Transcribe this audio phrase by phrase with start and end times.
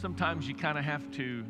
[0.00, 1.44] sometimes you kind of have to,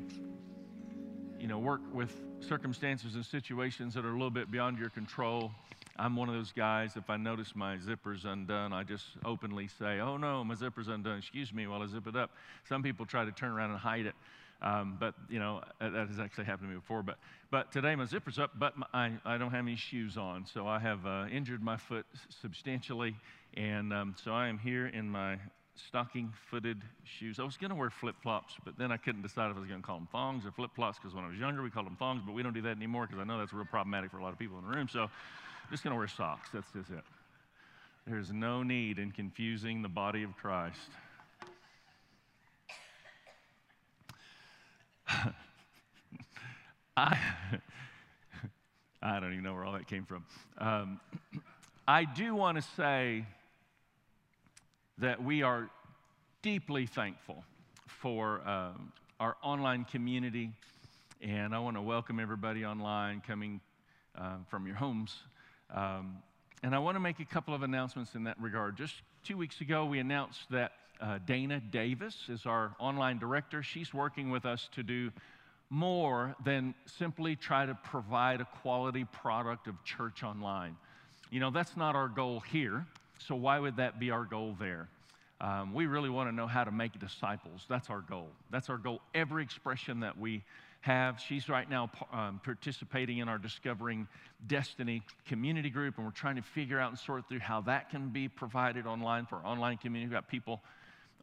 [1.39, 5.51] you know, work with circumstances and situations that are a little bit beyond your control.
[5.99, 9.99] I'm one of those guys, if I notice my zipper's undone, I just openly say,
[10.01, 11.19] Oh no, my zipper's undone.
[11.19, 12.31] Excuse me while I zip it up.
[12.69, 14.15] Some people try to turn around and hide it.
[14.63, 17.03] Um, but, you know, that has actually happened to me before.
[17.03, 17.19] But,
[17.51, 20.47] but today my zipper's up, but my, I, I don't have any shoes on.
[20.47, 23.17] So I have uh, injured my foot substantially.
[23.55, 25.39] And um, so I am here in my
[25.89, 27.39] stocking footed shoes.
[27.39, 29.69] I was going to wear flip flops, but then I couldn't decide if I was
[29.69, 31.87] going to call them thongs or flip flops because when I was younger we called
[31.87, 34.19] them thongs, but we don't do that anymore because I know that's real problematic for
[34.19, 34.89] a lot of people in the room.
[34.91, 35.11] So I'm
[35.71, 36.49] just going to wear socks.
[36.53, 37.05] That's just it.
[38.07, 40.79] There's no need in confusing the body of Christ.
[46.97, 47.19] I,
[49.03, 50.25] I don't even know where all that came from.
[50.59, 51.01] Um,
[51.89, 53.25] I do want to say
[54.99, 55.69] that we are
[56.41, 57.45] deeply thankful
[57.87, 60.51] for um, our online community,
[61.21, 63.61] and I want to welcome everybody online coming
[64.17, 65.15] uh, from your homes.
[65.71, 66.17] Um,
[66.63, 68.79] and I want to make a couple of announcements in that regard.
[68.79, 73.63] Just two weeks ago, we announced that uh, Dana Davis is our online director.
[73.63, 75.13] She's working with us to do
[75.69, 80.75] more than simply try to provide a quality product of church online.
[81.31, 82.87] You know, that's not our goal here,
[83.19, 84.89] so why would that be our goal there?
[85.41, 87.65] Um, we really want to know how to make disciples.
[87.69, 88.29] That's our goal.
[88.51, 89.03] That's our goal.
[89.15, 90.43] Every expression that we
[90.81, 91.21] have.
[91.21, 94.07] She's right now um, participating in our Discovering
[94.47, 98.11] Destiny community group, and we're trying to figure out and sort through how that can
[98.11, 100.07] be provided online for our online community.
[100.07, 100.63] We've got people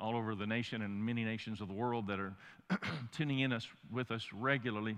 [0.01, 2.33] all over the nation and many nations of the world that are
[3.13, 4.97] tuning in us with us regularly.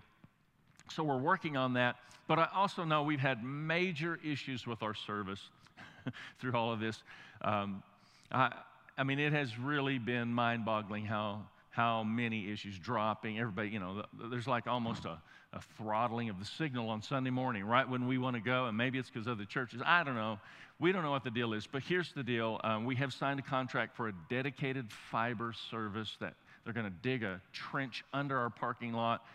[0.92, 1.98] So we're working on that.
[2.28, 5.42] But I also know we've had major issues with our service
[6.40, 7.04] through all of this.
[7.44, 7.84] Um,
[8.32, 8.52] I,
[8.98, 13.40] I mean, it has really been mind boggling how, how many issues dropping.
[13.40, 15.20] Everybody, you know, there's like almost a,
[15.52, 18.66] a throttling of the signal on Sunday morning, right when we want to go.
[18.66, 19.82] And maybe it's because of the churches.
[19.86, 20.40] I don't know.
[20.80, 22.60] We don't know what the deal is, but here's the deal.
[22.64, 26.34] Um, we have signed a contract for a dedicated fiber service that
[26.64, 29.26] they're going to dig a trench under our parking lot,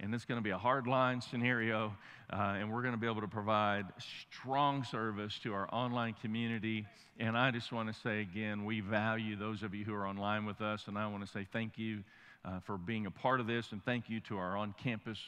[0.00, 1.94] and it's going to be a hard line scenario,
[2.32, 3.84] uh, and we're going to be able to provide
[4.30, 6.86] strong service to our online community.
[7.18, 10.46] And I just want to say again, we value those of you who are online
[10.46, 12.02] with us, and I want to say thank you
[12.44, 15.18] uh, for being a part of this, and thank you to our on campus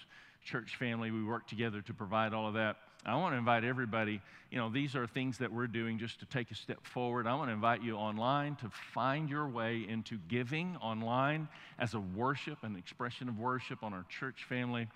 [0.45, 1.11] church family.
[1.11, 2.77] We work together to provide all of that.
[3.05, 4.21] I want to invite everybody,
[4.51, 7.27] you know, these are things that we're doing just to take a step forward.
[7.27, 11.49] I want to invite you online to find your way into giving online
[11.81, 14.87] as a worship, an expression of worship on our church family.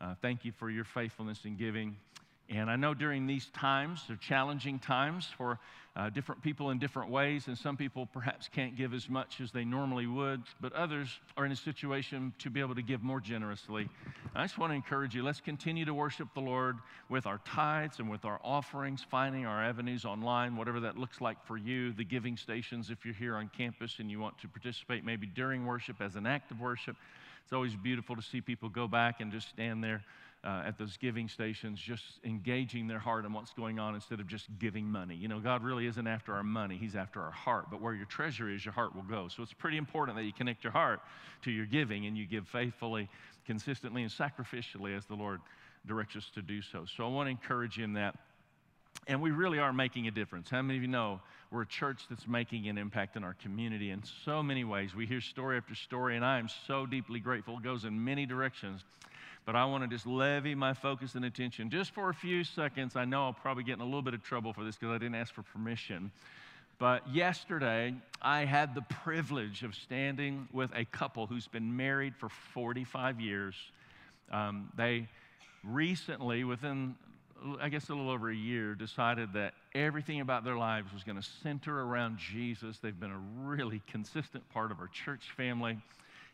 [0.00, 1.96] Uh, thank you for your faithfulness in giving.
[2.50, 5.60] And I know during these times, they're challenging times for
[5.94, 9.52] uh, different people in different ways, and some people perhaps can't give as much as
[9.52, 13.20] they normally would, but others are in a situation to be able to give more
[13.20, 13.88] generously.
[14.34, 16.78] I just want to encourage you let's continue to worship the Lord
[17.08, 21.44] with our tithes and with our offerings, finding our avenues online, whatever that looks like
[21.46, 25.04] for you, the giving stations if you're here on campus and you want to participate
[25.04, 26.96] maybe during worship as an act of worship.
[27.44, 30.02] It's always beautiful to see people go back and just stand there
[30.42, 34.26] uh, at those giving stations, just engaging their heart in what's going on instead of
[34.26, 35.14] just giving money.
[35.14, 37.66] You know, God really isn't after our money, He's after our heart.
[37.70, 39.28] But where your treasure is, your heart will go.
[39.28, 41.00] So it's pretty important that you connect your heart
[41.42, 43.08] to your giving and you give faithfully,
[43.44, 45.40] consistently, and sacrificially as the Lord
[45.86, 46.86] directs us to do so.
[46.96, 48.16] So I want to encourage you in that.
[49.06, 50.50] And we really are making a difference.
[50.50, 51.20] How many of you know
[51.50, 54.94] we're a church that's making an impact in our community in so many ways?
[54.94, 57.56] We hear story after story, and I am so deeply grateful.
[57.56, 58.84] It goes in many directions
[59.50, 62.94] but I want to just levy my focus and attention just for a few seconds.
[62.94, 64.98] I know I'll probably get in a little bit of trouble for this because I
[64.98, 66.12] didn't ask for permission.
[66.78, 72.28] But yesterday, I had the privilege of standing with a couple who's been married for
[72.28, 73.56] 45 years.
[74.30, 75.08] Um, they
[75.64, 76.94] recently, within
[77.60, 81.20] I guess a little over a year, decided that everything about their lives was going
[81.20, 82.78] to center around Jesus.
[82.78, 85.76] They've been a really consistent part of our church family.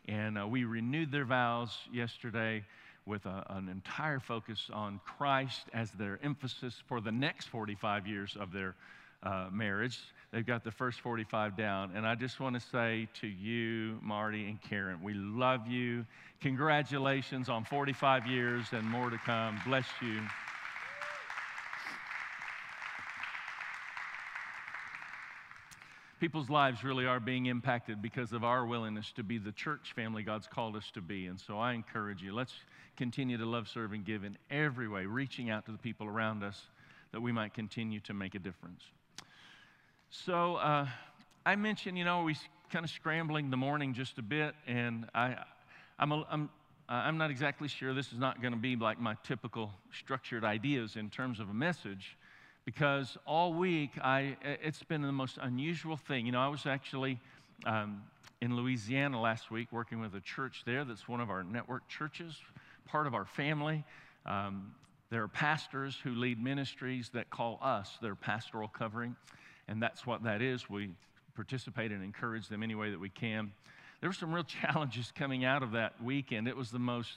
[0.07, 2.63] And uh, we renewed their vows yesterday
[3.07, 8.35] with a, an entire focus on Christ as their emphasis for the next 45 years
[8.39, 8.75] of their
[9.23, 9.97] uh, marriage.
[10.31, 11.91] They've got the first 45 down.
[11.95, 16.05] And I just want to say to you, Marty and Karen, we love you.
[16.41, 19.59] Congratulations on 45 years and more to come.
[19.65, 20.19] Bless you.
[26.19, 30.23] people's lives really are being impacted because of our willingness to be the church family
[30.23, 31.27] God's called us to be.
[31.27, 32.53] And so I encourage you, let's
[32.97, 36.43] continue to love, serve, and give in every way, reaching out to the people around
[36.43, 36.61] us
[37.11, 38.83] that we might continue to make a difference.
[40.09, 40.87] So uh,
[41.45, 42.35] I mentioned, you know, we
[42.71, 45.37] kind of scrambling the morning just a bit, and I,
[45.99, 46.49] I'm, a, I'm,
[46.89, 50.95] I'm not exactly sure this is not going to be like my typical structured ideas
[50.95, 52.17] in terms of a message,
[52.65, 56.25] because all week I, it's been the most unusual thing.
[56.25, 57.19] You know, I was actually
[57.65, 58.03] um,
[58.41, 62.35] in Louisiana last week working with a church there that's one of our network churches,
[62.87, 63.83] part of our family.
[64.25, 64.73] Um,
[65.09, 69.15] there are pastors who lead ministries that call us their pastoral covering,
[69.67, 70.69] and that's what that is.
[70.69, 70.91] We
[71.35, 73.51] participate and encourage them any way that we can.
[74.01, 76.47] There were some real challenges coming out of that weekend.
[76.47, 77.13] It was the most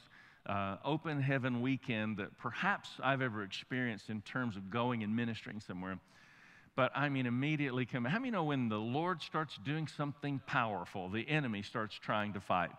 [0.47, 5.61] uh, open heaven weekend that perhaps I've ever experienced in terms of going and ministering
[5.61, 5.99] somewhere.
[6.77, 8.05] But I mean, immediately come.
[8.05, 12.41] How many know when the Lord starts doing something powerful, the enemy starts trying to
[12.41, 12.71] fight?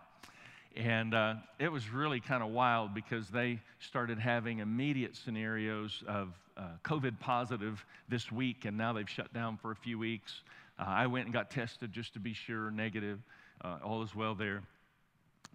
[0.76, 6.32] And uh, it was really kind of wild because they started having immediate scenarios of
[6.56, 10.42] uh, COVID positive this week, and now they've shut down for a few weeks.
[10.78, 13.18] Uh, I went and got tested just to be sure, negative.
[13.62, 14.62] Uh, all is well there.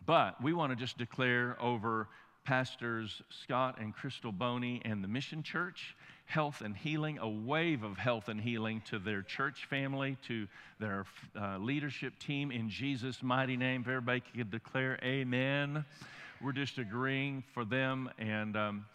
[0.05, 2.07] But we want to just declare over
[2.45, 5.95] Pastors Scott and Crystal Boney and the Mission Church
[6.27, 10.47] health and healing, a wave of health and healing to their church family, to
[10.79, 11.05] their
[11.39, 13.81] uh, leadership team in Jesus' mighty name.
[13.81, 15.85] If everybody could declare amen,
[16.41, 18.09] we're just agreeing for them.
[18.19, 18.85] And, um,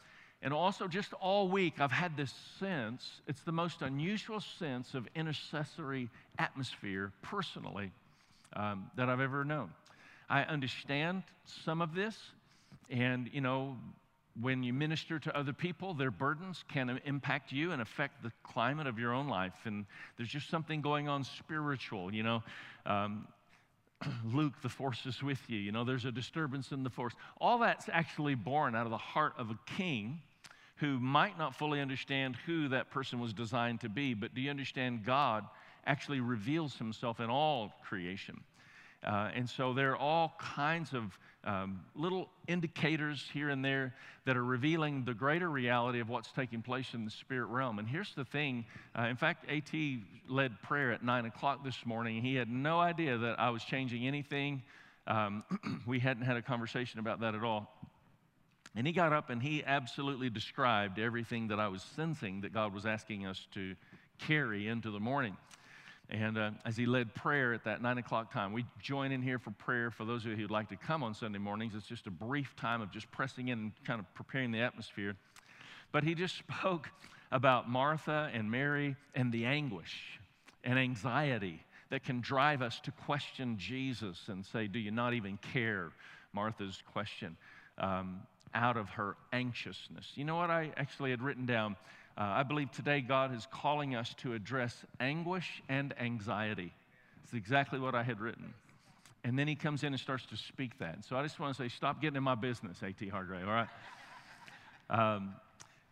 [0.43, 5.09] and also, just all week, I've had this sense it's the most unusual sense of
[5.15, 7.91] intercessory atmosphere personally
[8.55, 9.71] um, that I've ever known.
[10.29, 11.23] I understand
[11.65, 12.17] some of this,
[12.91, 13.77] and you know,
[14.41, 18.87] when you minister to other people, their burdens can impact you and affect the climate
[18.87, 19.53] of your own life.
[19.65, 19.85] And
[20.17, 22.43] there's just something going on spiritual, you know.
[22.87, 23.29] Um,
[24.33, 25.59] Luke, the force is with you.
[25.59, 27.15] You know, there's a disturbance in the force.
[27.41, 30.21] All that's actually born out of the heart of a king
[30.77, 34.15] who might not fully understand who that person was designed to be.
[34.15, 35.45] But do you understand God
[35.87, 38.41] actually reveals himself in all creation?
[39.05, 43.95] Uh, and so there are all kinds of um, little indicators here and there
[44.25, 47.81] that are revealing the greater reality of what's taking place in the spirit realm.
[47.81, 48.65] And here's the thing
[48.97, 49.73] uh, in fact, AT
[50.29, 52.23] led prayer at 9 o'clock this morning.
[52.23, 54.63] He had no idea that I was changing anything.
[55.07, 55.43] Um,
[55.87, 57.73] we hadn't had a conversation about that at all.
[58.75, 62.73] And he got up and he absolutely described everything that I was sensing that God
[62.73, 63.75] was asking us to
[64.19, 65.37] carry into the morning.
[66.13, 69.39] And uh, as he led prayer at that nine o'clock time, we join in here
[69.39, 69.91] for prayer.
[69.91, 72.55] For those of you who'd like to come on Sunday mornings, it's just a brief
[72.55, 75.17] time of just pressing in and kind of preparing the atmosphere.
[75.91, 76.91] But he just spoke
[77.31, 80.21] about Martha and Mary and the anguish
[80.63, 85.39] and anxiety that can drive us to question Jesus and say, Do you not even
[85.39, 85.93] care?
[86.35, 87.37] Martha's question
[87.79, 88.21] um,
[88.55, 90.13] out of her anxiousness.
[90.15, 91.77] You know what I actually had written down?
[92.17, 96.73] Uh, I believe today God is calling us to address anguish and anxiety.
[97.25, 98.53] It's exactly what I had written.
[99.25, 101.05] And then he comes in and starts to speak that.
[101.05, 103.09] So I just want to say, stop getting in my business, A.T.
[103.09, 103.69] Hargrave, all right?
[104.91, 105.35] Um,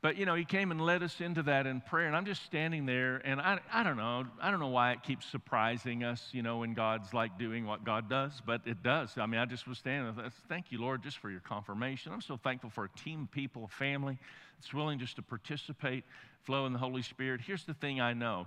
[0.03, 2.07] but, you know, he came and led us into that in prayer.
[2.07, 4.25] And I'm just standing there, and I, I don't know.
[4.41, 7.85] I don't know why it keeps surprising us, you know, when God's like doing what
[7.85, 9.13] God does, but it does.
[9.19, 10.31] I mean, I just was standing there.
[10.49, 12.13] Thank you, Lord, just for your confirmation.
[12.13, 14.19] I'm so thankful for a team of people, a family
[14.59, 16.05] that's willing just to participate,
[16.45, 17.43] flow in the Holy Spirit.
[17.47, 18.47] Here's the thing I know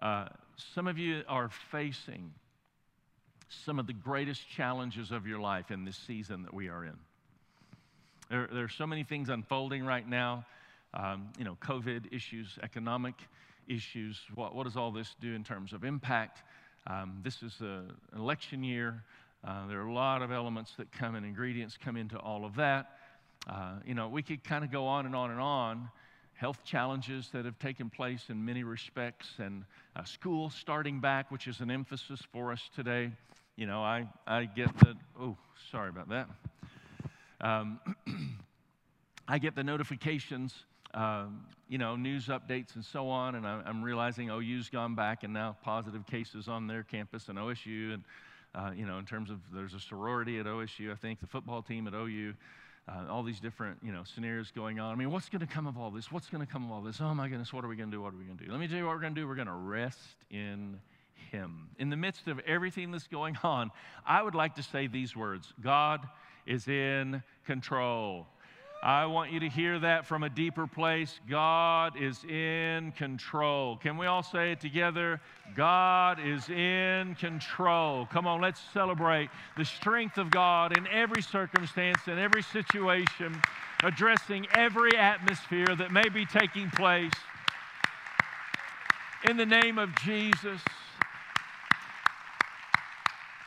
[0.00, 2.32] uh, some of you are facing
[3.48, 6.96] some of the greatest challenges of your life in this season that we are in.
[8.30, 10.46] There, there are so many things unfolding right now.
[10.94, 13.14] Um, you know, COVID issues, economic
[13.66, 14.20] issues.
[14.34, 16.42] What, what does all this do in terms of impact?
[16.86, 19.02] Um, this is an election year.
[19.46, 22.54] Uh, there are a lot of elements that come and ingredients come into all of
[22.56, 22.98] that.
[23.48, 25.88] Uh, you know, we could kind of go on and on and on.
[26.34, 31.46] Health challenges that have taken place in many respects, and uh, school starting back, which
[31.46, 33.12] is an emphasis for us today.
[33.56, 35.36] You know, I, I get the, oh,
[35.70, 36.28] sorry about that.
[37.40, 37.78] Um,
[39.28, 40.54] I get the notifications,
[40.94, 45.24] um, you know, news updates and so on, and I, am realizing OU's gone back
[45.24, 48.04] and now positive cases on their campus and OSU, and,
[48.54, 51.62] uh, you know, in terms of there's a sorority at OSU, I think, the football
[51.62, 52.34] team at OU
[52.88, 54.92] uh, all these different you know scenarios going on.
[54.92, 56.12] I mean, what's going to come of all this?
[56.12, 57.00] What's going to come of all this?
[57.00, 58.02] Oh my goodness, what are we going to do?
[58.02, 58.50] What are we going to do?
[58.50, 59.26] Let me tell you what we're going to do.
[59.26, 60.78] We're going to rest in
[61.30, 61.68] Him.
[61.78, 63.70] In the midst of everything that's going on,
[64.06, 66.06] I would like to say these words: God
[66.46, 68.26] is in control.
[68.84, 71.18] I want you to hear that from a deeper place.
[71.26, 73.78] God is in control.
[73.78, 75.22] Can we all say it together?
[75.56, 78.04] God is in control.
[78.04, 83.34] Come on, let's celebrate the strength of God in every circumstance, in every situation,
[83.82, 87.14] addressing every atmosphere that may be taking place.
[89.26, 90.60] In the name of Jesus.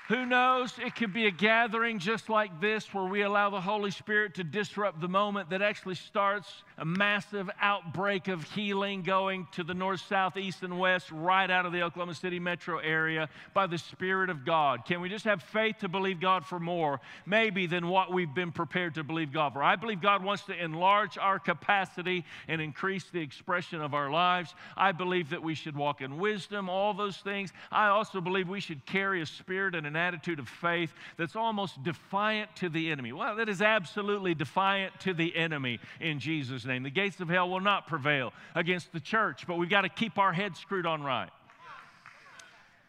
[0.08, 0.74] Who knows?
[0.80, 4.44] It could be a gathering just like this where we allow the Holy Spirit to
[4.44, 10.02] disrupt the moment that actually starts a massive outbreak of healing going to the north,
[10.02, 14.30] south, east, and west, right out of the Oklahoma City metro area by the Spirit
[14.30, 14.86] of God.
[14.86, 18.52] Can we just have faith to believe God for more, maybe, than what we've been
[18.52, 19.64] prepared to believe God for?
[19.64, 24.54] I believe God wants to enlarge our capacity and increase the expression of our lives.
[24.76, 27.54] I believe that we should walk in wisdom, all those things.
[27.72, 31.82] I also believe we should carry a spirit and an attitude of faith that's almost
[31.82, 33.14] defiant to the enemy.
[33.14, 36.84] Well, that is absolutely defiant to the enemy in Jesus' name.
[36.84, 40.18] The gates of hell will not prevail against the church, but we've got to keep
[40.18, 41.30] our heads screwed on right.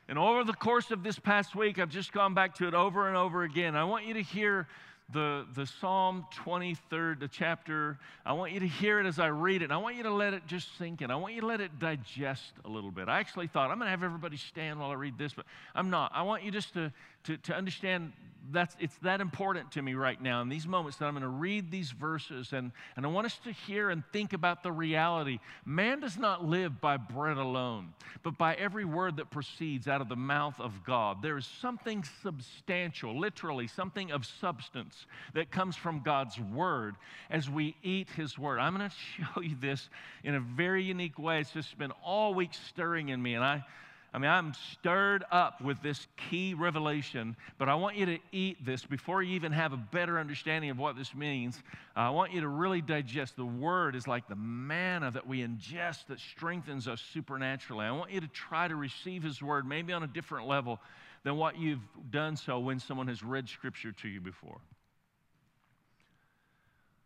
[0.08, 3.08] And over the course of this past week, I've just gone back to it over
[3.08, 3.76] and over again.
[3.76, 4.66] I want you to hear
[5.12, 7.99] the, the Psalm 23rd, the chapter.
[8.26, 9.70] I want you to hear it as I read it.
[9.70, 11.11] I want you to let it just sink in.
[11.11, 13.08] I want you to let it digest a little bit.
[13.08, 15.88] I actually thought I'm going to have everybody stand while I read this, but I'm
[15.88, 16.12] not.
[16.14, 16.92] I want you just to,
[17.25, 18.12] to, to understand
[18.50, 21.28] that's, it's that important to me right now in these moments that I'm going to
[21.28, 25.38] read these verses and, and I want us to hear and think about the reality.
[25.64, 30.08] Man does not live by bread alone, but by every word that proceeds out of
[30.08, 31.22] the mouth of God.
[31.22, 36.96] There is something substantial, literally, something of substance that comes from God's word
[37.30, 38.58] as we eat his word.
[38.60, 39.88] I'm going to show you this
[40.25, 41.40] in a very unique way.
[41.40, 43.64] It's just been all week stirring in me, and I
[44.12, 48.64] I mean, I'm stirred up with this key revelation, but I want you to eat
[48.64, 51.58] this before you even have a better understanding of what this means.
[51.94, 53.36] Uh, I want you to really digest.
[53.36, 57.84] The word is like the manna that we ingest that strengthens us supernaturally.
[57.84, 60.80] I want you to try to receive his word maybe on a different level
[61.22, 64.58] than what you've done so when someone has read scripture to you before.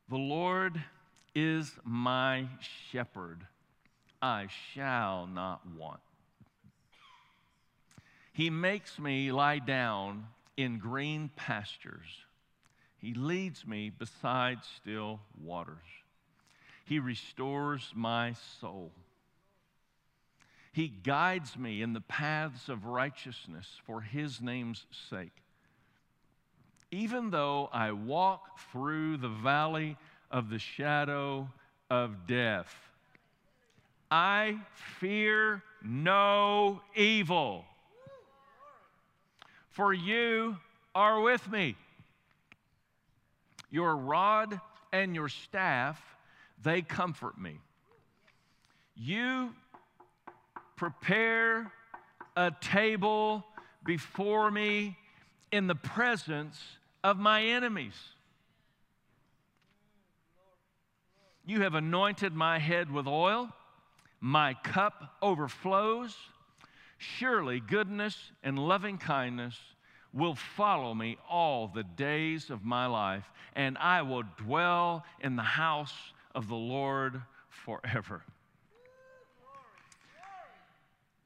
[0.09, 0.81] The Lord
[1.35, 2.47] is my
[2.91, 3.45] shepherd,
[4.21, 6.01] I shall not want.
[8.33, 12.25] He makes me lie down in green pastures.
[12.97, 15.77] He leads me beside still waters.
[16.85, 18.91] He restores my soul.
[20.73, 25.43] He guides me in the paths of righteousness for his name's sake.
[26.91, 29.97] Even though I walk through the valley
[30.31, 31.51] of the shadow
[31.91, 32.75] of death,
[34.11, 34.59] I
[34.99, 37.65] fear no evil
[39.73, 40.57] for you
[40.95, 41.77] are with me.
[43.71, 44.61] Your rod
[44.93, 46.01] and your staff,
[46.63, 47.59] they comfort me.
[48.95, 49.55] You
[50.77, 51.73] prepare
[52.37, 53.45] a table
[53.85, 54.97] before me
[55.51, 56.61] in the presence
[57.03, 57.95] of my enemies.
[61.47, 63.49] You have anointed my head with oil,
[64.21, 66.15] my cup overflows.
[67.03, 69.59] Surely goodness and loving kindness
[70.13, 75.43] will follow me all the days of my life, and I will dwell in the
[75.43, 75.95] house
[76.33, 78.23] of the Lord forever.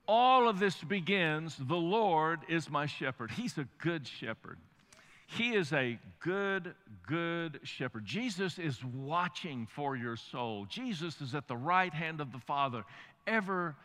[0.09, 3.31] All of this begins the Lord is my shepherd.
[3.31, 4.57] He's a good shepherd.
[5.27, 6.75] He is a good,
[7.07, 8.07] good shepherd.
[8.07, 10.65] Jesus is watching for your soul.
[10.71, 12.85] Jesus is at the right hand of the Father,
[13.27, 13.77] ever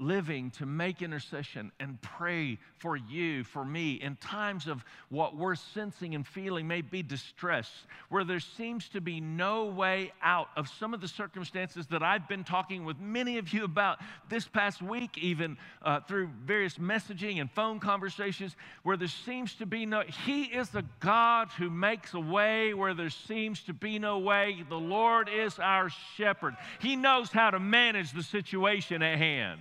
[0.00, 5.54] living to make intercession and pray for you, for me, in times of what we're
[5.54, 7.70] sensing and feeling may be distress,
[8.08, 12.26] where there seems to be no way out of some of the circumstances that I've
[12.28, 13.98] been talking with many of you about
[14.30, 19.66] this past week, even uh, through various messaging and phone conversations, where there seems to
[19.66, 23.98] be no, He is a God who makes a way where there seems to be
[23.98, 24.64] no way.
[24.68, 29.60] The Lord is our shepherd, He knows how to manage the situation at hand.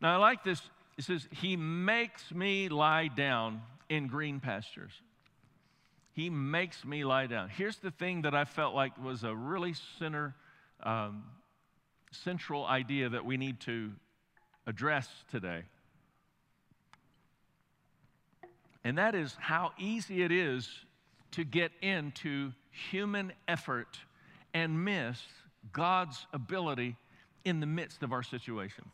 [0.00, 0.60] Now, I like this.
[0.96, 4.92] It says, He makes me lie down in green pastures.
[6.12, 7.48] He makes me lie down.
[7.48, 10.34] Here's the thing that I felt like was a really center,
[10.82, 11.22] um,
[12.10, 13.92] central idea that we need to
[14.66, 15.62] address today.
[18.82, 20.68] And that is how easy it is
[21.32, 22.52] to get into
[22.90, 23.98] human effort
[24.54, 25.20] and miss
[25.72, 26.96] God's ability
[27.44, 28.84] in the midst of our situation.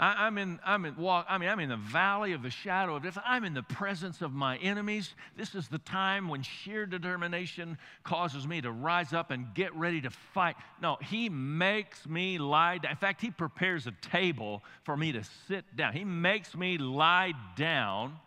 [0.00, 2.96] I, am in, I'm in walk, I mean, I'm in the valley of the shadow
[2.96, 3.18] of death.
[3.22, 5.14] I'm in the presence of my enemies.
[5.36, 10.00] This is the time when sheer determination causes me to rise up and get ready
[10.00, 10.56] to fight.
[10.80, 12.92] No, he makes me lie down.
[12.92, 15.92] In fact, he prepares a table for me to sit down.
[15.92, 18.18] He makes me lie down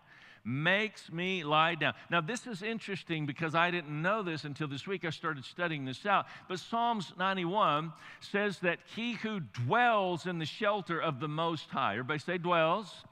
[0.45, 1.93] makes me lie down.
[2.09, 5.05] Now, this is interesting because I didn't know this until this week.
[5.05, 6.25] I started studying this out.
[6.49, 11.93] But Psalms 91 says that he who dwells in the shelter of the Most High,
[11.93, 13.03] everybody say dwells.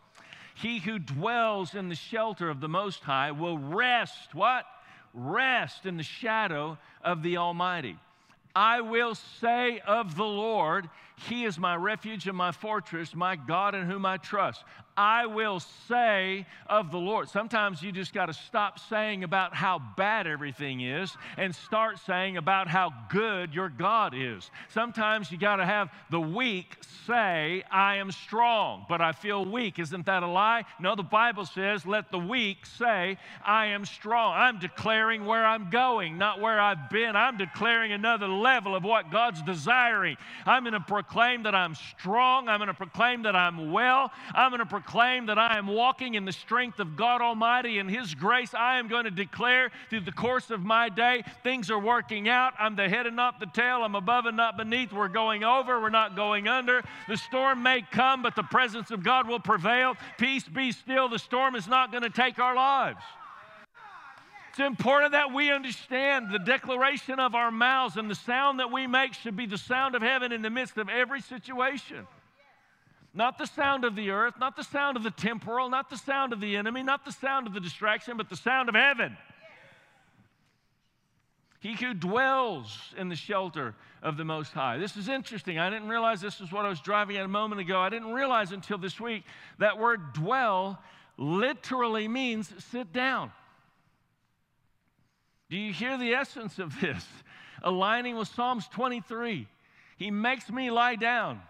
[0.55, 4.65] He who dwells in the shelter of the Most High will rest, what?
[5.13, 7.97] Rest in the shadow of the Almighty.
[8.53, 10.89] I will say of the Lord,
[11.29, 14.63] He is my refuge and my fortress, my God in whom I trust.
[15.01, 17.27] I will say of the Lord.
[17.27, 22.37] Sometimes you just got to stop saying about how bad everything is and start saying
[22.37, 24.51] about how good your God is.
[24.69, 26.77] Sometimes you got to have the weak
[27.07, 29.79] say, I am strong, but I feel weak.
[29.79, 30.65] Isn't that a lie?
[30.79, 34.35] No, the Bible says, let the weak say, I am strong.
[34.35, 37.15] I'm declaring where I'm going, not where I've been.
[37.15, 40.17] I'm declaring another level of what God's desiring.
[40.45, 42.47] I'm going to proclaim that I'm strong.
[42.47, 44.11] I'm going to proclaim that I'm well.
[44.35, 47.89] I'm going to proclaim that I am walking in the strength of God Almighty and
[47.89, 48.53] His grace.
[48.53, 52.53] I am going to declare through the course of my day things are working out.
[52.59, 53.83] I'm the head and not the tail.
[53.83, 54.91] I'm above and not beneath.
[54.91, 55.79] We're going over.
[55.79, 56.83] We're not going under.
[57.07, 59.95] The storm may come, but the presence of God will prevail.
[60.17, 61.07] Peace be still.
[61.07, 63.01] The storm is not going to take our lives.
[64.49, 68.87] It's important that we understand the declaration of our mouths and the sound that we
[68.87, 72.05] make should be the sound of heaven in the midst of every situation.
[73.13, 76.31] Not the sound of the earth, not the sound of the temporal, not the sound
[76.31, 79.17] of the enemy, not the sound of the distraction, but the sound of heaven.
[81.59, 84.77] He who dwells in the shelter of the Most High.
[84.77, 85.59] This is interesting.
[85.59, 87.79] I didn't realize this is what I was driving at a moment ago.
[87.79, 89.23] I didn't realize until this week
[89.59, 90.81] that word dwell
[91.17, 93.31] literally means sit down.
[95.51, 97.05] Do you hear the essence of this?
[97.63, 99.47] Aligning with Psalms 23.
[99.97, 101.41] He makes me lie down.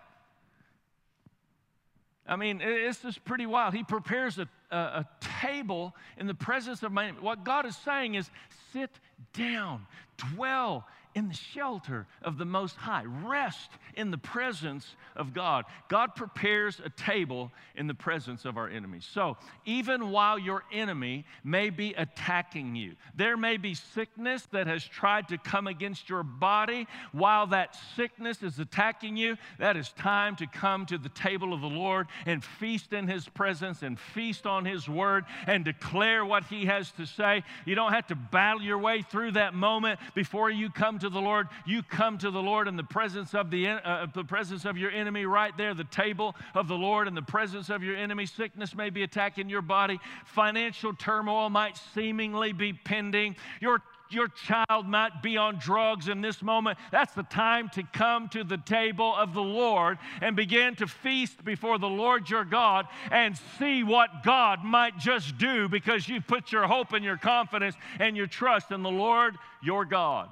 [2.31, 3.73] I mean, it's just pretty wild.
[3.73, 5.07] He prepares a, a, a,
[5.41, 7.09] table in the presence of my.
[7.19, 8.31] What God is saying is
[8.71, 8.89] sit
[9.33, 9.85] down,
[10.15, 13.03] dwell in the shelter of the Most High.
[13.05, 15.65] Rest in the presence of God.
[15.89, 19.07] God prepares a table in the presence of our enemies.
[19.11, 24.83] So, even while your enemy may be attacking you, there may be sickness that has
[24.83, 26.87] tried to come against your body.
[27.11, 31.61] While that sickness is attacking you, that is time to come to the table of
[31.61, 36.45] the Lord and feast in His presence and feast on His word and declare what
[36.45, 37.43] He has to say.
[37.65, 41.19] You don't have to battle your way through that moment before you come to the
[41.19, 44.77] Lord, you come to the Lord in the presence of the, uh, the presence of
[44.77, 48.25] your enemy right there, the table of the Lord in the presence of your enemy.
[48.25, 49.99] Sickness may be attacking your body.
[50.25, 53.35] Financial turmoil might seemingly be pending.
[53.59, 53.81] Your
[54.13, 58.43] your child might be on drugs in this moment, that's the time to come to
[58.43, 63.37] the table of the Lord and begin to feast before the Lord your God and
[63.57, 68.17] see what God might just do because you put your hope and your confidence and
[68.17, 70.29] your trust in the Lord your God.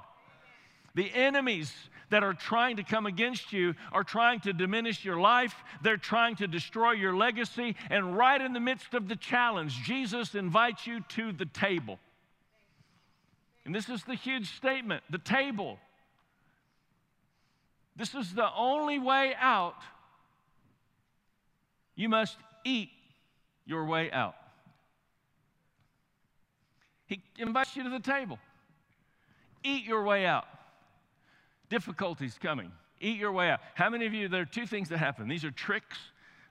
[0.94, 1.72] The enemies
[2.10, 5.54] that are trying to come against you are trying to diminish your life.
[5.82, 7.76] They're trying to destroy your legacy.
[7.88, 11.98] And right in the midst of the challenge, Jesus invites you to the table.
[13.64, 15.78] And this is the huge statement the table.
[17.96, 19.76] This is the only way out.
[21.94, 22.88] You must eat
[23.66, 24.34] your way out.
[27.06, 28.38] He invites you to the table.
[29.62, 30.46] Eat your way out
[31.70, 32.70] difficulties coming.
[33.00, 33.60] Eat your way out.
[33.74, 35.26] How many of you, there are two things that happen.
[35.26, 35.96] These are tricks.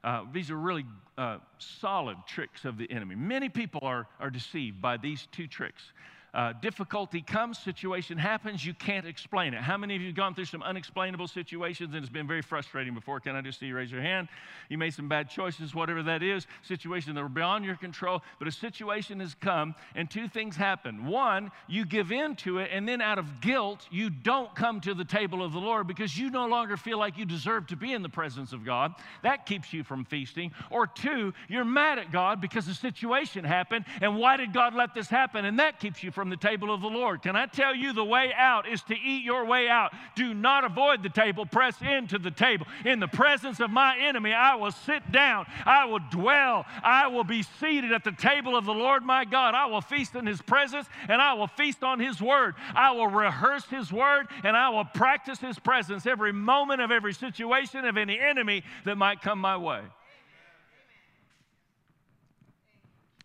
[0.04, 0.86] Uh, these are really
[1.18, 3.16] uh, solid tricks of the enemy.
[3.16, 5.84] Many people are, are deceived by these two tricks
[6.34, 9.62] uh, difficulty comes, situation happens, you can't explain it.
[9.62, 12.94] How many of you have gone through some unexplainable situations and it's been very frustrating
[12.94, 13.20] before?
[13.20, 14.28] Can I just see you raise your hand?
[14.70, 18.48] You made some bad choices, whatever that is, situation that were beyond your control, but
[18.48, 21.08] a situation has come and two things happen.
[21.08, 24.94] One, you give in to it, and then out of guilt, you don't come to
[24.94, 27.94] the table of the Lord because you no longer feel like you deserve to be
[27.94, 28.94] in the presence of God.
[29.24, 30.52] That keeps you from feasting.
[30.70, 34.94] Or two, you're mad at God because the situation happened, and why did God let
[34.94, 35.46] this happen?
[35.46, 37.22] And that keeps you from the table of the Lord.
[37.22, 39.94] Can I tell you the way out is to eat your way out?
[40.18, 42.68] Do not avoid the table, press into the table.
[42.84, 47.24] In the presence of my enemy, I will sit down, I will dwell, I will
[47.24, 49.56] be seated at the table of the Lord my God.
[49.56, 52.56] I will feast in his presence and I will feast on his word.
[52.76, 57.14] I will rehearse his word and I will practice his presence every moment of every
[57.14, 59.84] situation of any enemy that might come my way.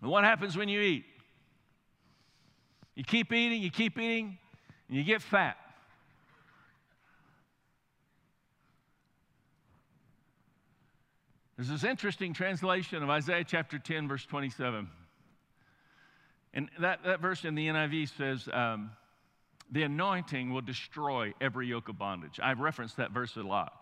[0.01, 1.07] What happens when you eat?
[2.95, 4.39] You keep eating, you keep eating,
[4.89, 5.57] and you get fat.
[11.57, 14.89] There's this interesting translation of Isaiah chapter 10, verse 27.
[16.53, 18.91] And that, that verse in the NIV says, um,
[19.71, 22.39] the anointing will destroy every yoke of bondage.
[22.43, 23.73] I've referenced that verse a lot.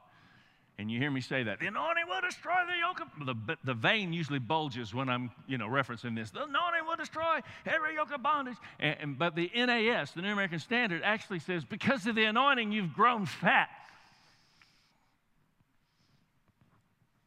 [0.78, 1.60] And you hear me say that.
[1.60, 5.58] The anointing will destroy the yoke of the, the vein usually bulges when I'm, you
[5.58, 6.30] know, referencing this.
[6.30, 8.56] The anointing will destroy every yoke of bondage.
[8.78, 12.72] And, and, but the NAS, the New American Standard, actually says, because of the anointing,
[12.72, 13.68] you've grown fat.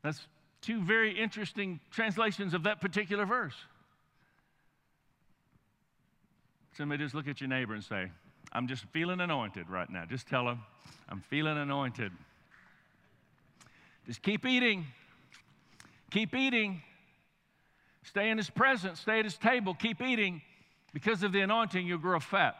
[0.03, 0.27] That's
[0.61, 3.55] two very interesting translations of that particular verse.
[6.77, 8.11] Somebody just look at your neighbor and say,
[8.51, 10.05] I'm just feeling anointed right now.
[10.05, 10.61] Just tell them,
[11.09, 12.11] I'm feeling anointed.
[14.05, 14.85] Just keep eating.
[16.11, 16.83] Keep eating.
[18.05, 19.01] Stay in His presence.
[19.01, 19.73] Stay at His table.
[19.73, 20.41] Keep eating.
[20.93, 22.55] Because of the anointing, you'll grow fat.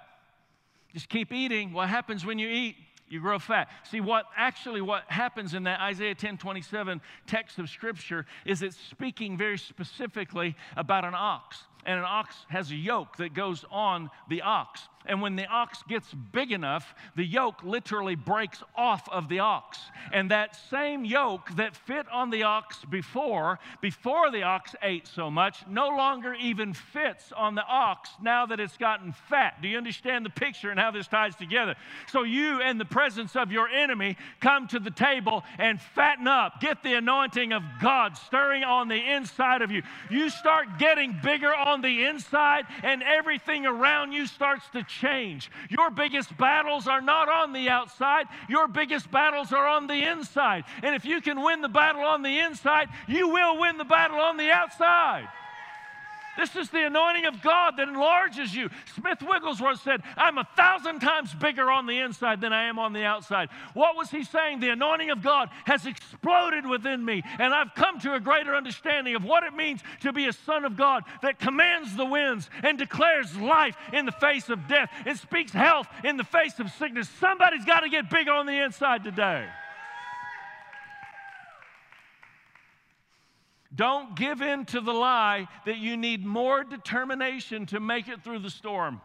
[0.94, 1.72] Just keep eating.
[1.72, 2.76] What happens when you eat?
[3.08, 3.70] You grow fat.
[3.84, 8.78] See, what actually what happens in that Isaiah 10 27 text of Scripture is it's
[8.78, 14.10] speaking very specifically about an ox and an ox has a yoke that goes on
[14.28, 14.82] the ox.
[15.08, 19.80] And when the ox gets big enough, the yoke literally breaks off of the ox.
[20.12, 25.30] And that same yoke that fit on the ox before, before the ox ate so
[25.30, 29.62] much, no longer even fits on the ox now that it's gotten fat.
[29.62, 31.76] Do you understand the picture and how this ties together?
[32.12, 36.62] So you, in the presence of your enemy, come to the table and fatten up.
[36.62, 39.84] Get the anointing of God stirring on the inside of you.
[40.10, 45.52] You start getting bigger on the inside, and everything around you starts to change.
[45.70, 50.64] Your biggest battles are not on the outside, your biggest battles are on the inside.
[50.84, 54.20] And if you can win the battle on the inside, you will win the battle
[54.20, 55.28] on the outside.
[56.38, 58.70] This is the anointing of God that enlarges you.
[58.96, 62.94] Smith Wigglesworth said, I'm a thousand times bigger on the inside than I am on
[62.94, 63.50] the outside.
[63.74, 64.60] What was he saying?
[64.60, 69.16] The anointing of God has exploded within me, and I've come to a greater understanding
[69.16, 72.78] of what it means to be a son of God that commands the winds and
[72.78, 77.10] declares life in the face of death and speaks health in the face of sickness.
[77.20, 79.48] Somebody's got to get bigger on the inside today.
[83.76, 88.40] Don't give in to the lie that you need more determination to make it through
[88.40, 89.02] the storm.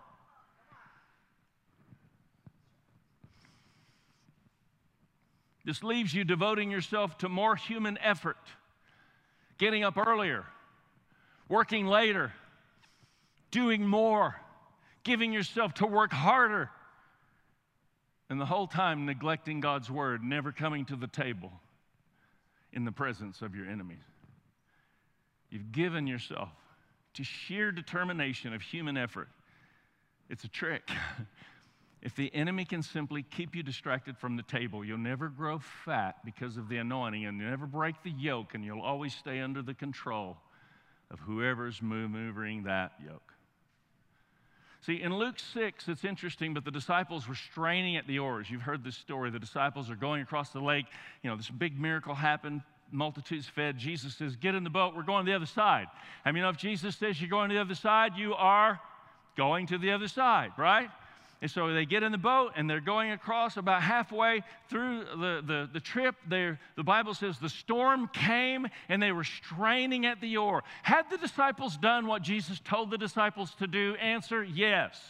[5.65, 8.39] This leaves you devoting yourself to more human effort,
[9.59, 10.45] getting up earlier,
[11.49, 12.33] working later,
[13.51, 14.37] doing more,
[15.03, 16.71] giving yourself to work harder,
[18.29, 21.53] and the whole time neglecting God's word, never coming to the table
[22.73, 23.99] in the presence of your enemies.
[25.51, 26.49] You've given yourself
[27.15, 29.29] to sheer determination of human effort.
[30.29, 30.89] It's a trick.
[32.03, 36.25] if the enemy can simply keep you distracted from the table, you'll never grow fat
[36.25, 39.61] because of the anointing, and you'll never break the yoke, and you'll always stay under
[39.61, 40.37] the control
[41.11, 43.35] of whoever's maneuvering that yoke.
[44.83, 48.49] See, in Luke 6, it's interesting, but the disciples were straining at the oars.
[48.49, 49.31] You've heard this story.
[49.31, 50.87] The disciples are going across the lake.
[51.23, 53.79] You know, this big miracle happened multitudes fed.
[53.79, 55.87] Jesus says, Get in the boat, we're going to the other side.
[56.25, 58.81] I mean, if Jesus says you're going to the other side, you are
[59.37, 60.91] going to the other side, right?
[61.43, 65.43] And so they get in the boat and they're going across about halfway through the,
[65.47, 66.15] the, the trip.
[66.29, 70.63] the Bible says the storm came and they were straining at the oar.
[70.83, 73.95] Had the disciples done what Jesus told the disciples to do?
[73.95, 75.01] Answer yes.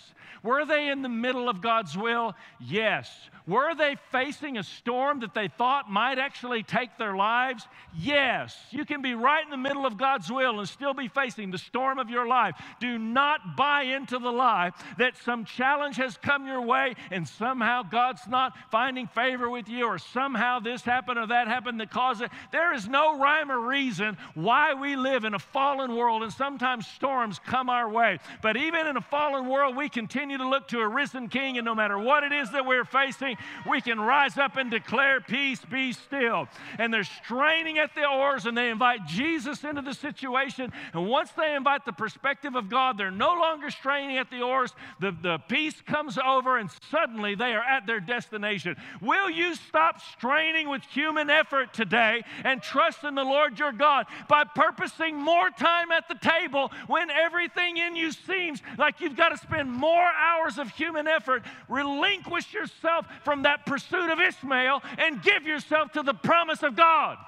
[0.43, 2.35] Were they in the middle of God's will?
[2.61, 3.11] Yes.
[3.47, 7.66] Were they facing a storm that they thought might actually take their lives?
[7.99, 8.57] Yes.
[8.71, 11.59] You can be right in the middle of God's will and still be facing the
[11.59, 12.55] storm of your life.
[12.79, 17.83] Do not buy into the lie that some challenge has come your way and somehow
[17.83, 22.23] God's not finding favor with you or somehow this happened or that happened that caused
[22.23, 22.31] it.
[22.53, 26.87] There is no rhyme or reason why we live in a fallen world and sometimes
[26.87, 28.19] storms come our way.
[28.43, 31.64] But even in a fallen world, we continue to look to a risen king and
[31.64, 33.37] no matter what it is that we're facing,
[33.68, 36.48] we can rise up and declare, Peace, be still.
[36.78, 40.72] And they're straining at the oars and they invite Jesus into the situation.
[40.92, 44.72] And once they invite the perspective of God, they're no longer straining at the oars.
[45.00, 48.76] The, the peace comes over and suddenly they are at their destination.
[49.00, 54.06] Will you stop straining with human effort today and trust in the Lord your God
[54.28, 59.30] by purposing more time at the table when everything in you seems like you've got
[59.30, 61.42] to spend more hours of human effort?
[61.68, 67.18] Relinquish yourself from that pursuit of Ishmael and give yourself to the promise of God.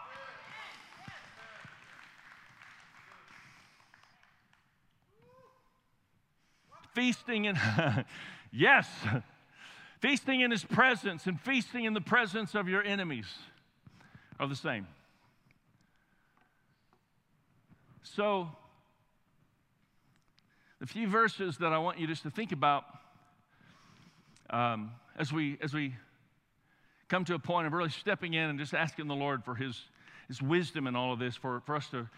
[6.94, 7.58] Feasting in,
[8.52, 8.86] yes,
[10.00, 13.26] feasting in his presence and feasting in the presence of your enemies
[14.38, 14.86] are the same.
[18.02, 18.50] So,
[20.82, 22.82] the few verses that I want you just to think about
[24.50, 25.94] um, as, we, as we
[27.08, 29.80] come to a point of really stepping in and just asking the Lord for His,
[30.26, 32.08] His wisdom in all of this, for, for us to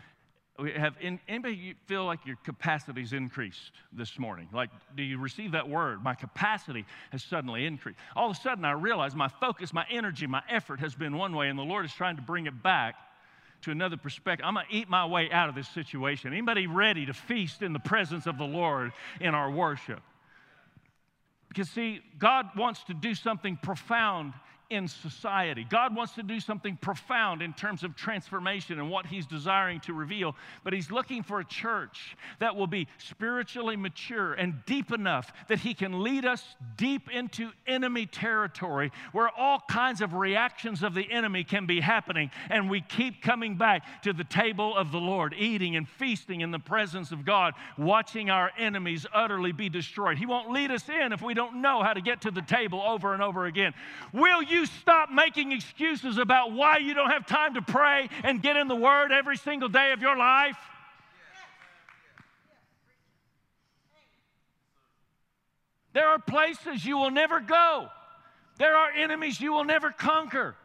[0.58, 0.94] we have
[1.28, 4.48] anybody feel like your capacity's increased this morning?
[4.50, 8.64] Like do you receive that word my capacity has suddenly increased all of a sudden
[8.64, 11.84] i realize my focus my energy my effort has been one way and the lord
[11.84, 12.94] is trying to bring it back
[13.64, 14.46] to another perspective.
[14.46, 16.32] I'm going to eat my way out of this situation.
[16.32, 20.00] Anybody ready to feast in the presence of the Lord in our worship?
[21.48, 24.34] Because, see, God wants to do something profound
[24.70, 25.66] in society.
[25.68, 29.92] God wants to do something profound in terms of transformation and what He's desiring to
[29.92, 35.32] reveal, but He's looking for a church that will be spiritually mature and deep enough
[35.48, 36.42] that He can lead us
[36.76, 42.30] deep into enemy territory where all kinds of reactions of the enemy can be happening,
[42.50, 46.50] and we keep coming back to the table of the Lord, eating and feasting in
[46.50, 50.18] the presence of God, watching our enemies utterly be destroyed.
[50.18, 52.80] He won't lead us in if we don't know how to get to the table
[52.80, 53.74] over and over again.
[54.12, 54.53] Will you?
[54.54, 58.68] You stop making excuses about why you don't have time to pray and get in
[58.68, 60.56] the Word every single day of your life?
[65.92, 67.88] There are places you will never go.
[68.58, 70.56] There are enemies you will never conquer.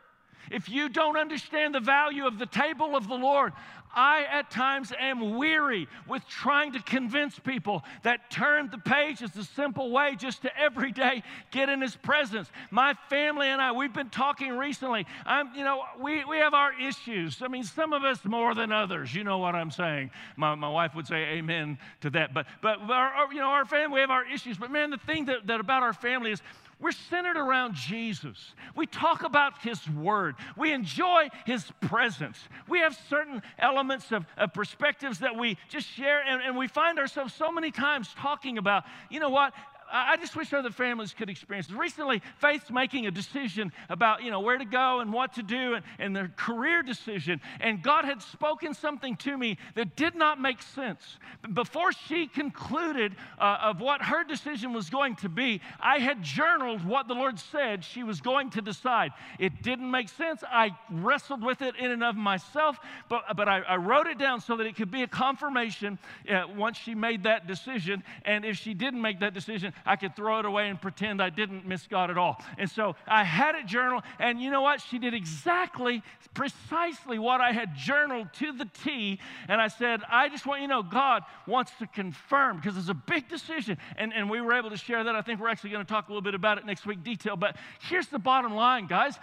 [0.52, 3.54] If you don't understand the value of the table of the Lord,
[3.94, 9.32] I at times am weary with trying to convince people that turn the page is
[9.32, 12.50] the simple way just to every day get in His presence.
[12.70, 15.06] My family and I, we've been talking recently.
[15.26, 17.42] I'm, you know, we, we have our issues.
[17.42, 19.14] I mean, some of us more than others.
[19.14, 20.12] You know what I'm saying.
[20.36, 22.34] My, my wife would say amen to that.
[22.34, 24.58] But, but our, you know, our family, we have our issues.
[24.58, 26.42] But man, the thing that, that about our family is
[26.82, 28.54] we're centered around Jesus.
[28.76, 30.36] We talk about His Word.
[30.56, 32.38] We enjoy His presence.
[32.68, 36.98] We have certain elements of, of perspectives that we just share, and, and we find
[36.98, 39.54] ourselves so many times talking about, you know what?
[39.92, 41.76] I just wish other families could experience this.
[41.76, 45.76] Recently, Faith's making a decision about, you know, where to go and what to do
[45.76, 47.42] and, and their career decision.
[47.60, 51.18] And God had spoken something to me that did not make sense.
[51.54, 56.86] Before she concluded uh, of what her decision was going to be, I had journaled
[56.86, 59.12] what the Lord said she was going to decide.
[59.40, 60.44] It didn't make sense.
[60.48, 62.78] I wrestled with it in and of myself,
[63.10, 65.98] but, but I, I wrote it down so that it could be a confirmation
[66.30, 68.04] uh, once she made that decision.
[68.26, 71.30] And if she didn't make that decision, I could throw it away and pretend I
[71.30, 72.42] didn't miss God at all.
[72.58, 74.82] And so I had it journal, and you know what?
[74.82, 79.20] She did exactly, precisely what I had journaled to the T.
[79.48, 82.90] And I said, I just want you to know God wants to confirm because it's
[82.90, 83.78] a big decision.
[83.98, 85.16] And, and we were able to share that.
[85.16, 87.36] I think we're actually going to talk a little bit about it next week, detail.
[87.36, 89.18] But here's the bottom line, guys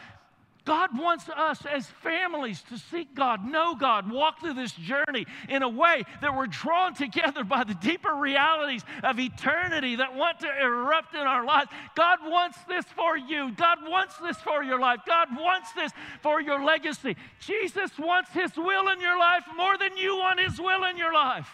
[0.66, 5.62] God wants us as families to seek God, know God, walk through this journey in
[5.62, 10.48] a way that we're drawn together by the deeper realities of eternity that want to
[10.60, 11.70] erupt in our lives.
[11.94, 13.52] God wants this for you.
[13.52, 15.00] God wants this for your life.
[15.06, 17.16] God wants this for your legacy.
[17.38, 21.14] Jesus wants His will in your life more than you want His will in your
[21.14, 21.48] life.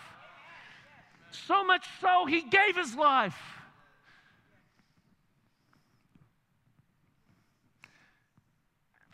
[1.32, 3.36] So much so, He gave His life.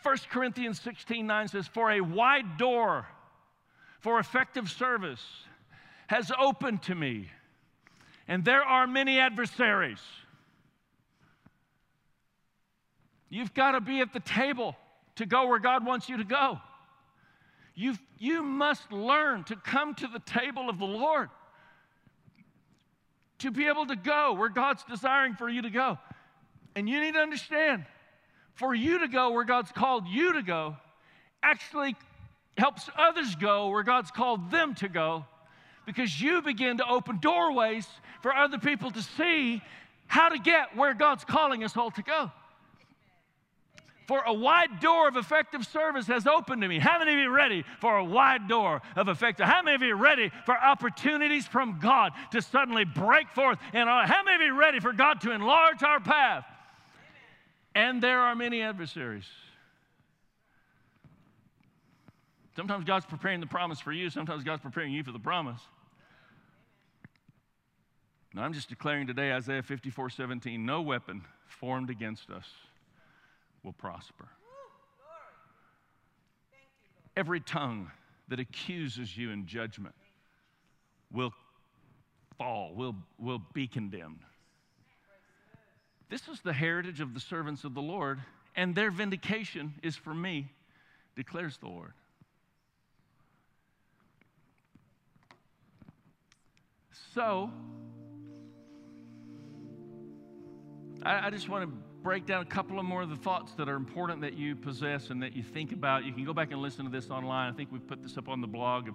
[0.09, 3.07] 1 Corinthians 16 9 says, For a wide door
[4.01, 5.23] for effective service
[6.07, 7.29] has opened to me,
[8.27, 10.01] and there are many adversaries.
[13.29, 14.75] You've got to be at the table
[15.17, 16.59] to go where God wants you to go.
[17.75, 21.29] you you must learn to come to the table of the Lord
[23.41, 25.99] to be able to go where God's desiring for you to go.
[26.75, 27.85] And you need to understand
[28.59, 30.77] for you to go where God's called you to go
[31.43, 31.95] actually
[32.57, 35.25] helps others go where God's called them to go
[35.87, 37.87] because you begin to open doorways
[38.21, 39.63] for other people to see
[40.09, 42.33] how to get where God's calling us all to go.
[44.09, 46.79] For a wide door of effective service has opened to me.
[46.79, 49.47] How many of you ready for a wide door of effective?
[49.47, 53.59] How many of you ready for opportunities from God to suddenly break forth?
[53.73, 56.45] And how many of you ready for God to enlarge our path?
[57.79, 59.29] And there are many adversaries.
[62.57, 65.61] Sometimes God's preparing the promise for you, sometimes God's preparing you for the promise.
[68.35, 72.47] Now, I'm just declaring today, Isaiah 54 17, no weapon formed against us
[73.63, 74.27] will prosper.
[77.17, 77.93] Every tongue
[78.27, 79.95] that accuses you in judgment
[81.13, 81.33] will
[82.39, 84.25] fall, will, will be condemned.
[86.09, 88.21] This is the heritage of the servants of the Lord,
[88.57, 90.51] and their vindication is for me,
[91.17, 91.93] declares the Lord.
[97.15, 97.51] So,
[101.03, 103.69] I, I just want to break down a couple of more of the thoughts that
[103.69, 106.05] are important that you possess and that you think about.
[106.05, 107.53] You can go back and listen to this online.
[107.53, 108.89] I think we've put this up on the blog.
[108.89, 108.95] If,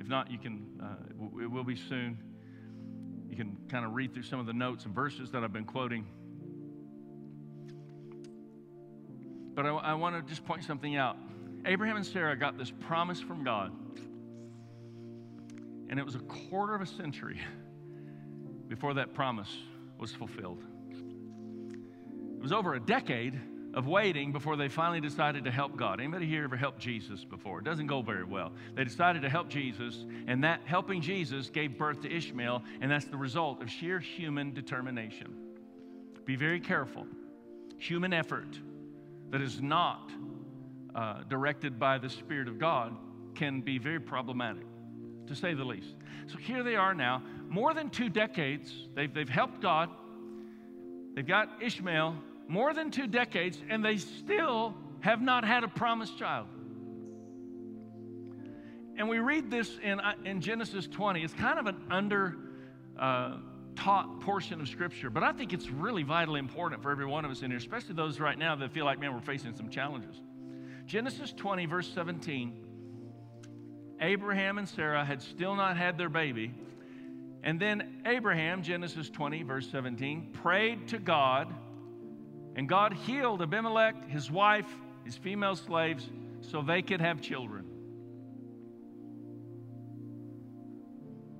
[0.00, 2.18] if not, you can, uh, it will be soon.
[3.28, 5.64] You can kind of read through some of the notes and verses that I've been
[5.64, 6.06] quoting.
[9.60, 11.18] But I, I want to just point something out.
[11.66, 13.70] Abraham and Sarah got this promise from God,
[15.90, 17.38] and it was a quarter of a century
[18.68, 19.54] before that promise
[19.98, 20.62] was fulfilled.
[22.36, 23.38] It was over a decade
[23.74, 26.00] of waiting before they finally decided to help God.
[26.00, 27.58] Anybody here ever helped Jesus before?
[27.58, 28.52] It doesn't go very well.
[28.74, 33.04] They decided to help Jesus, and that helping Jesus gave birth to Ishmael, and that's
[33.04, 35.34] the result of sheer human determination.
[36.24, 37.06] Be very careful.
[37.76, 38.58] Human effort
[39.30, 40.10] that is not
[40.94, 42.96] uh, directed by the Spirit of God
[43.34, 44.64] can be very problematic,
[45.26, 45.94] to say the least.
[46.26, 48.88] So here they are now, more than two decades.
[48.94, 49.88] They've, they've helped God,
[51.14, 52.16] they've got Ishmael,
[52.48, 56.48] more than two decades, and they still have not had a promised child.
[58.96, 61.22] And we read this in, uh, in Genesis 20.
[61.22, 62.36] It's kind of an under
[62.98, 63.36] uh,
[63.76, 67.30] taught portion of Scripture, but I think it's really vitally important for every one of
[67.30, 70.20] us in here, especially those right now that feel like, man, we're facing some challenges.
[70.86, 72.66] Genesis 20, verse 17
[74.02, 76.54] Abraham and Sarah had still not had their baby.
[77.42, 81.52] And then Abraham, Genesis 20, verse 17, prayed to God
[82.56, 84.66] and God healed Abimelech, his wife,
[85.04, 86.08] his female slaves,
[86.40, 87.64] so they could have children.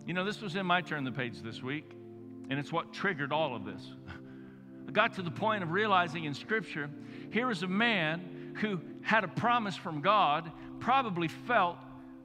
[0.06, 1.92] You know, this was in my turn the page this week,
[2.50, 3.82] and it's what triggered all of this.
[4.88, 6.90] I got to the point of realizing in Scripture
[7.30, 11.76] here is a man who had a promise from God, probably felt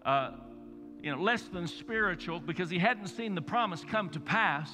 [0.04, 0.32] uh,
[1.02, 4.72] you know, less than spiritual because he hadn't seen the promise come to pass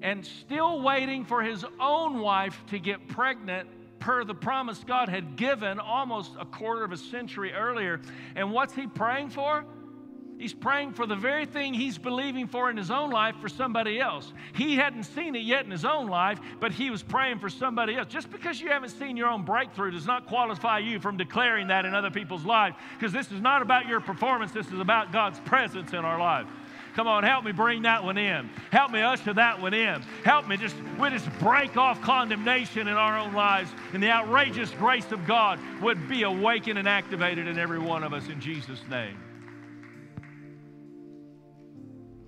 [0.00, 5.36] and still waiting for his own wife to get pregnant per the promise God had
[5.36, 8.00] given almost a quarter of a century earlier.
[8.34, 9.64] And what's he praying for?
[10.38, 13.98] He's praying for the very thing he's believing for in his own life for somebody
[13.98, 14.32] else.
[14.54, 17.96] He hadn't seen it yet in his own life, but he was praying for somebody
[17.96, 18.08] else.
[18.08, 21.86] Just because you haven't seen your own breakthrough does not qualify you from declaring that
[21.86, 25.40] in other people's lives, because this is not about your performance, this is about God's
[25.40, 26.46] presence in our life.
[26.94, 28.48] Come on, help me bring that one in.
[28.70, 30.02] Help me usher that one in.
[30.24, 34.70] Help me just, we just break off condemnation in our own lives, and the outrageous
[34.72, 38.80] grace of God would be awakened and activated in every one of us in Jesus'
[38.88, 39.16] name.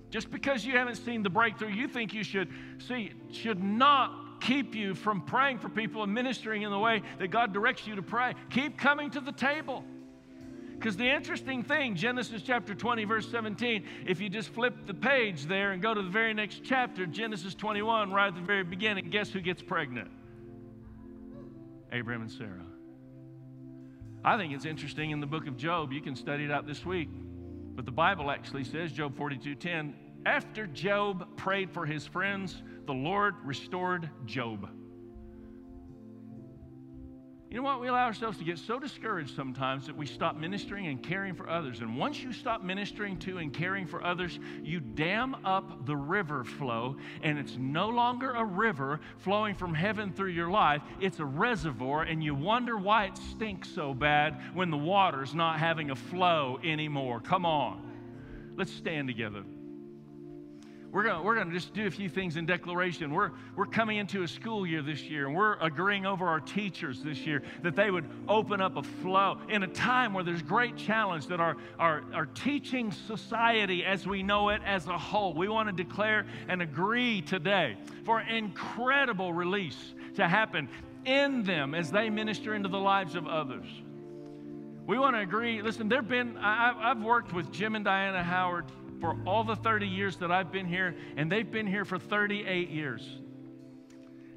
[0.09, 4.73] Just because you haven't seen the breakthrough you think you should see should not keep
[4.73, 8.01] you from praying for people and ministering in the way that God directs you to
[8.01, 8.33] pray.
[8.49, 9.83] Keep coming to the table.
[10.79, 15.45] Because the interesting thing, Genesis chapter 20, verse 17, if you just flip the page
[15.45, 19.09] there and go to the very next chapter, Genesis 21, right at the very beginning,
[19.09, 20.09] guess who gets pregnant?
[21.91, 22.65] Abraham and Sarah.
[24.23, 25.91] I think it's interesting in the book of Job.
[25.91, 27.09] You can study it out this week.
[27.75, 29.93] But the Bible actually says, Job 42:10,
[30.25, 34.69] after Job prayed for his friends, the Lord restored Job.
[37.49, 37.81] You know what?
[37.81, 41.49] We allow ourselves to get so discouraged sometimes that we stop ministering and caring for
[41.49, 41.79] others.
[41.79, 46.43] And once you stop ministering to and caring for others, you dam up the river
[46.43, 50.83] flow, and it's no longer a river flowing from heaven through your life.
[51.01, 55.57] It's a reservoir, and you wonder why it stinks so bad when the water's not
[55.57, 57.19] having a flow anymore.
[57.19, 57.81] Come on.
[58.57, 59.43] Let's stand together.
[60.91, 63.13] We're going we're gonna just do a few things in declaration.
[63.13, 67.03] We're, we're coming into a school year this year, and we're agreeing over our teachers
[67.03, 70.75] this year that they would open up a flow in a time where there's great
[70.77, 75.47] challenge that our, our, our teaching society as we know it as a whole, we
[75.47, 80.67] want to declare and agree today for incredible release to happen
[81.05, 83.67] in them as they minister into the lives of others.
[84.87, 85.61] We want to agree.
[85.61, 88.65] Listen, there have been, I, I've worked with Jim and Diana Howard
[88.99, 92.69] for all the 30 years that I've been here, and they've been here for 38
[92.69, 93.07] years.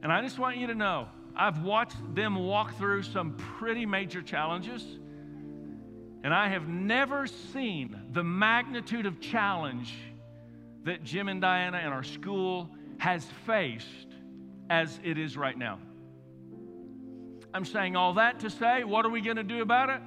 [0.02, 4.22] And I just want you to know I've watched them walk through some pretty major
[4.22, 4.84] challenges,
[6.24, 9.94] and I have never seen the magnitude of challenge
[10.84, 13.86] that Jim and Diana and our school has faced
[14.70, 15.78] as it is right now.
[17.54, 20.00] I'm saying all that to say, what are we going to do about it?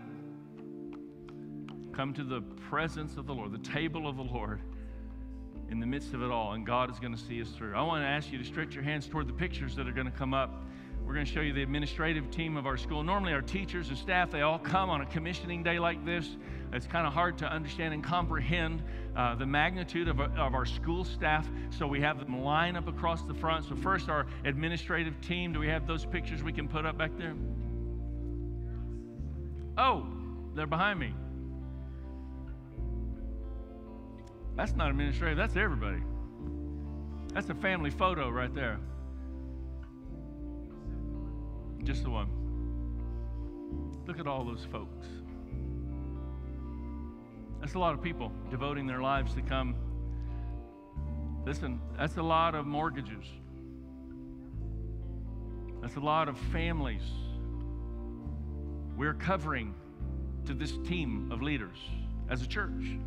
[1.96, 4.60] Come to the presence of the Lord, the table of the Lord
[5.70, 7.74] in the midst of it all, and God is going to see us through.
[7.74, 10.06] I want to ask you to stretch your hands toward the pictures that are going
[10.06, 10.62] to come up.
[11.06, 13.02] We're going to show you the administrative team of our school.
[13.02, 16.36] Normally, our teachers and staff, they all come on a commissioning day like this.
[16.74, 18.84] It's kind of hard to understand and comprehend
[19.16, 21.48] uh, the magnitude of, of our school staff.
[21.70, 23.66] So we have them line up across the front.
[23.66, 25.54] So, first, our administrative team.
[25.54, 27.36] Do we have those pictures we can put up back there?
[29.78, 30.08] Oh,
[30.56, 31.14] they're behind me.
[34.56, 36.02] That's not administrative, that's everybody.
[37.34, 38.80] That's a family photo right there.
[41.84, 42.28] Just the one.
[44.08, 45.08] Look at all those folks.
[47.60, 49.76] That's a lot of people devoting their lives to come.
[51.46, 53.26] Listen, that's a lot of mortgages.
[55.82, 57.04] That's a lot of families.
[58.96, 59.76] We're covering
[60.46, 61.78] to this team of leaders
[62.30, 62.98] as a church.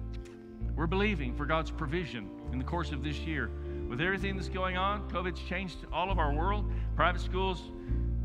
[0.77, 3.51] We're believing for God's provision in the course of this year.
[3.89, 6.71] With everything that's going on, COVID's changed all of our world.
[6.95, 7.63] Private schools,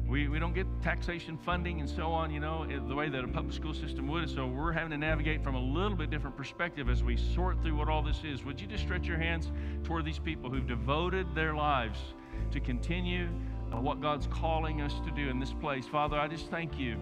[0.08, 3.28] we, we don't get taxation funding and so on, you know, the way that a
[3.28, 4.30] public school system would.
[4.30, 7.76] So we're having to navigate from a little bit different perspective as we sort through
[7.76, 8.44] what all this is.
[8.44, 9.52] Would you just stretch your hands
[9.84, 11.98] toward these people who've devoted their lives
[12.52, 13.30] to continue
[13.72, 15.88] uh, what God's calling us to do in this place?
[15.88, 16.98] Father, I just thank you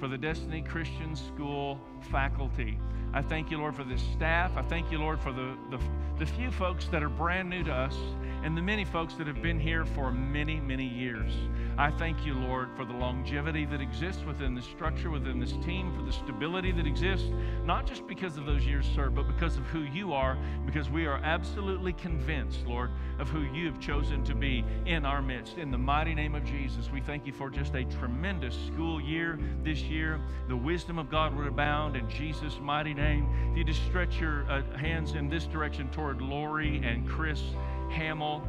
[0.00, 1.78] for the Destiny Christian School
[2.10, 2.78] faculty.
[3.12, 4.56] I thank you, Lord, for this staff.
[4.56, 5.78] I thank you, Lord, for the, the,
[6.18, 7.96] the, few folks that are brand new to us
[8.42, 11.32] and the many folks that have been here for many, many years.
[11.78, 15.94] I thank you, Lord, for the longevity that exists within this structure, within this team,
[15.94, 17.28] for the stability that exists,
[17.64, 21.06] not just because of those years served, but because of who you are, because we
[21.06, 25.56] are absolutely convinced, Lord, of who you have chosen to be in our midst.
[25.56, 29.38] In the mighty name of Jesus, we thank you for just a tremendous school year
[29.62, 30.20] this year.
[30.48, 33.28] The wisdom of God would abound in Jesus' mighty name.
[33.52, 37.40] If you just stretch your uh, hands in this direction toward Lori and Chris
[37.90, 38.42] Hamill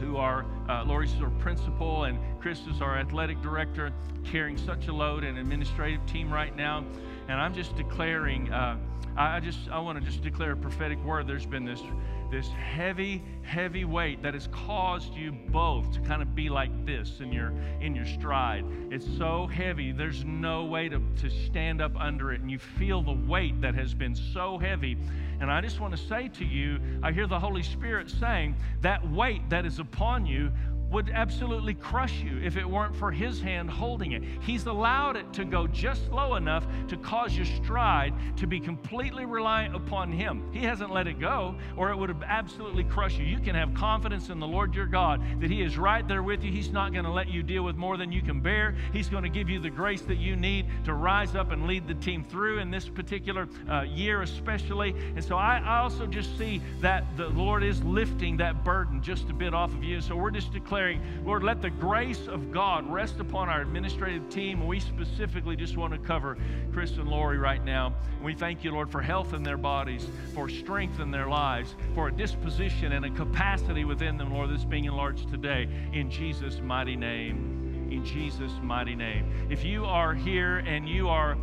[0.00, 3.92] who are uh, Lori's our principal and Chris is our athletic director,
[4.24, 6.84] carrying such a load and administrative team right now.
[7.28, 8.76] And I'm just declaring, uh,
[9.16, 11.26] I, I just I want to just declare a prophetic word.
[11.26, 11.82] There's been this
[12.30, 17.20] this heavy, heavy weight that has caused you both to kind of be like this
[17.20, 18.64] in your in your stride.
[18.90, 23.02] It's so heavy, there's no way to, to stand up under it, and you feel
[23.02, 24.96] the weight that has been so heavy.
[25.40, 29.10] And I just want to say to you, I hear the Holy Spirit saying that
[29.10, 30.52] weight that is upon you
[30.90, 34.22] would absolutely crush you if it weren't for his hand holding it.
[34.40, 39.24] He's allowed it to go just low enough to cause your stride to be completely
[39.24, 40.42] reliant upon him.
[40.52, 43.24] He hasn't let it go, or it would have absolutely crushed you.
[43.24, 46.42] You can have confidence in the Lord your God that he is right there with
[46.42, 46.50] you.
[46.50, 48.74] He's not going to let you deal with more than you can bear.
[48.92, 51.86] He's going to give you the grace that you need to rise up and lead
[51.86, 54.90] the team through in this particular uh, year, especially.
[55.14, 59.28] And so I, I also just see that the Lord is lifting that burden just
[59.30, 60.00] a bit off of you.
[60.00, 64.30] So we're just declaring declaring, Lord, let the grace of God rest upon our administrative
[64.30, 64.66] team.
[64.66, 66.38] We specifically just want to cover
[66.72, 67.94] Chris and Lori right now.
[68.22, 72.08] We thank you, Lord, for health in their bodies, for strength in their lives, for
[72.08, 75.68] a disposition and a capacity within them, Lord, that's being enlarged today.
[75.92, 77.88] In Jesus' mighty name.
[77.90, 79.48] In Jesus' mighty name.
[79.50, 81.36] If you are here and you are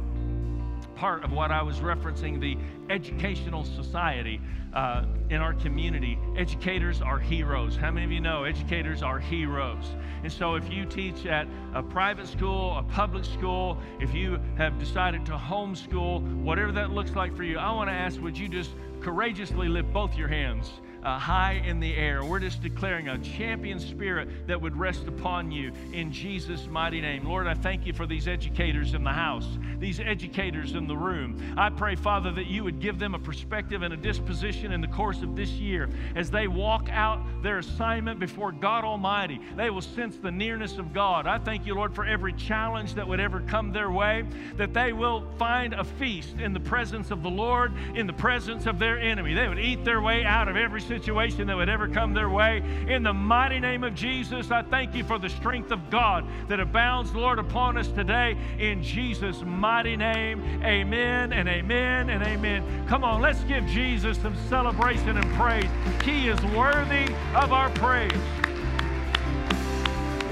[0.96, 2.58] part of what I was referencing the
[2.92, 4.42] educational society
[4.78, 6.20] uh, in our community.
[6.38, 7.76] Educators are heroes.
[7.76, 9.96] How many of you know educators are heroes?
[10.22, 14.78] And so, if you teach at a private school, a public school, if you have
[14.78, 18.48] decided to homeschool, whatever that looks like for you, I want to ask would you
[18.48, 18.70] just
[19.02, 20.72] courageously lift both your hands
[21.08, 22.26] uh, high in the air.
[22.26, 27.24] We're just declaring a champion spirit that would rest upon you in Jesus' mighty name.
[27.24, 29.48] Lord, I thank you for these educators in the house,
[29.80, 31.56] these educators in the room.
[31.58, 34.88] I pray, Father, that you would give them a perspective and a disposition in the
[34.90, 39.40] course of this year as they walk out their assignment before God Almighty.
[39.56, 41.26] They will sense the nearness of God.
[41.26, 44.26] I thank you, Lord, for every challenge that would ever come their way,
[44.58, 48.66] that they will find a feast in the presence of the Lord, in the presence
[48.66, 49.34] of their enemy.
[49.34, 52.30] They would eat their way out of every situation situation that would ever come their
[52.30, 52.64] way.
[52.88, 56.60] In the mighty name of Jesus, I thank you for the strength of God that
[56.60, 58.36] abounds, Lord, upon us today.
[58.58, 62.86] In Jesus' mighty name, amen and amen and amen.
[62.88, 65.70] Come on, let's give Jesus some celebration and praise.
[66.04, 68.12] He is worthy of our praise.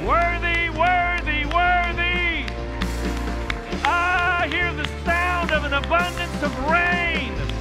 [0.03, 2.45] Worthy, worthy, worthy.
[3.87, 7.54] I hear the sound of an abundance of rain.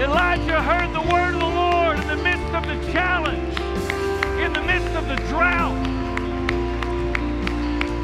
[0.00, 3.58] Elijah heard the word of the Lord in the midst of the challenge,
[4.40, 5.76] in the midst of the drought.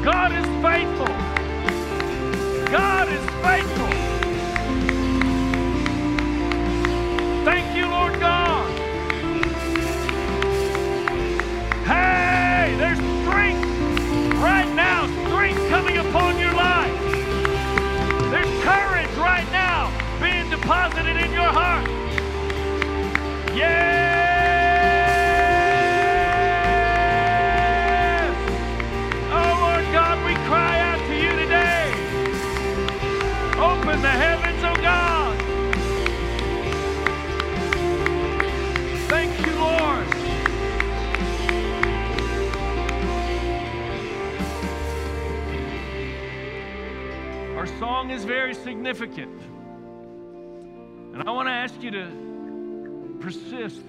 [0.03, 1.07] God is faithful.
[2.71, 3.56] God is faithful.
[48.67, 49.39] Significant.
[51.13, 53.81] And I want to ask you to persist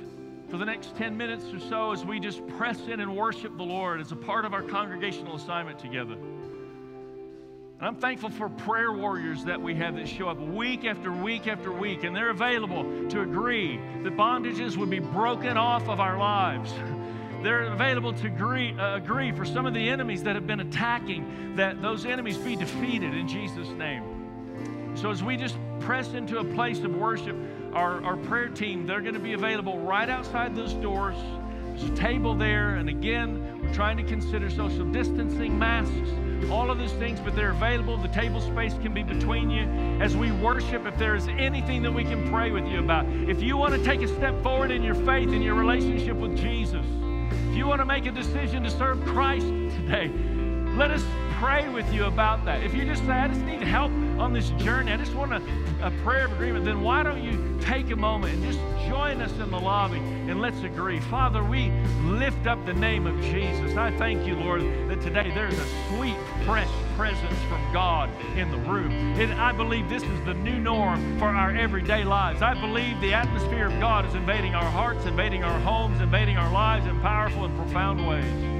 [0.48, 3.64] for the next 10 minutes or so as we just press in and worship the
[3.64, 6.14] Lord as a part of our congregational assignment together.
[6.14, 11.48] And I'm thankful for prayer warriors that we have that show up week after week
[11.48, 16.18] after week, and they're available to agree that bondages would be broken off of our
[16.18, 16.72] lives.
[17.42, 21.54] They're available to agree, uh, agree for some of the enemies that have been attacking,
[21.54, 24.17] that those enemies be defeated in Jesus' name.
[25.01, 27.36] So as we just press into a place of worship,
[27.72, 31.14] our, our prayer team, they're going to be available right outside those doors.
[31.68, 35.94] There's a table there, and again, we're trying to consider social distancing, masks,
[36.51, 37.96] all of those things, but they're available.
[37.96, 39.62] The table space can be between you.
[40.03, 43.40] As we worship, if there is anything that we can pray with you about, if
[43.40, 46.84] you want to take a step forward in your faith in your relationship with Jesus,
[47.51, 50.11] if you want to make a decision to serve Christ today,
[50.76, 51.05] let us
[51.39, 52.64] pray with you about that.
[52.64, 55.43] If you just say, I just need help on this journey, I just want a,
[55.80, 58.59] a prayer of agreement, then why don't you take a moment and just
[58.89, 60.99] join us in the lobby and let's agree.
[60.99, 61.70] Father, we
[62.03, 63.76] lift up the name of Jesus.
[63.76, 68.59] I thank you, Lord, that today there's a sweet, fresh presence from God in the
[68.59, 68.91] room.
[68.91, 72.43] And I believe this is the new norm for our everyday lives.
[72.43, 76.53] I believe the atmosphere of God is invading our hearts, invading our homes, invading our
[76.53, 78.57] lives in powerful and profound ways.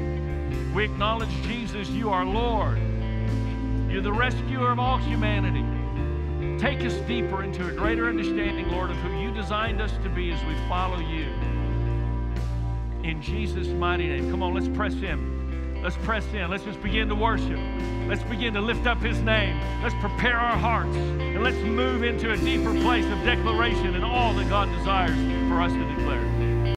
[0.75, 2.79] We acknowledge, Jesus, you are Lord.
[3.91, 5.65] You're the rescuer of all humanity.
[6.59, 10.31] Take us deeper into a greater understanding, Lord, of who you designed us to be
[10.31, 11.27] as we follow you.
[13.03, 14.31] In Jesus' mighty name.
[14.31, 15.83] Come on, let's press in.
[15.83, 16.51] Let's press in.
[16.51, 17.59] Let's just begin to worship.
[18.09, 19.57] Let's begin to lift up his name.
[19.83, 20.97] Let's prepare our hearts.
[20.97, 25.17] And let's move into a deeper place of declaration and all that God desires
[25.49, 26.38] for us to declare.